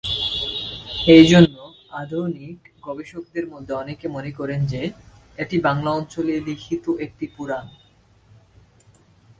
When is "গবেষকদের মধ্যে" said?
2.81-3.73